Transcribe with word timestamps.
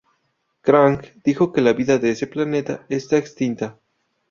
Krang 0.67 0.97
dijo 1.23 1.53
que 1.53 1.61
la 1.61 1.73
vida 1.73 1.99
de 1.99 2.09
ese 2.09 2.25
planeta 2.25 2.87
está 2.89 3.17
extinta. 3.19 3.77